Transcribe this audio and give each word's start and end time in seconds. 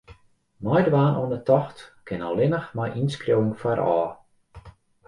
Meidwaan 0.65 1.17
oan 1.21 1.33
'e 1.33 1.39
tocht 1.49 1.77
kin 2.07 2.25
allinnich 2.27 2.69
nei 2.77 2.89
ynskriuwing 3.01 3.53
foarôf. 3.61 4.11